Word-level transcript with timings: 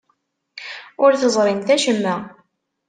Ur 1.03 1.11
teẓrimt 1.21 1.69
acemma. 1.75 2.15